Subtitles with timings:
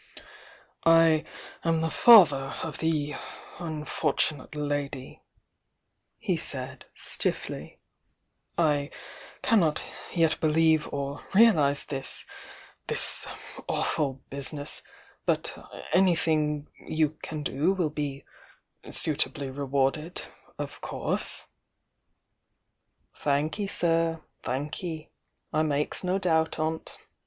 [0.83, 1.25] "I
[1.63, 3.13] am the father of the
[3.59, 5.21] unfortunate lady,"
[6.17, 7.77] he said stifiBy.
[8.57, 8.89] "I
[9.43, 12.25] cannot yet believe or realise this;
[12.87, 13.27] this
[13.69, 14.81] awful business;
[15.27, 15.53] but
[15.93, 18.25] anything you can do will be
[18.89, 20.23] suitably rewarded—
[20.57, 21.45] of course"
[23.23, 25.09] "Thanky, sir, thanky!
[25.53, 26.97] I makes no doubt on't!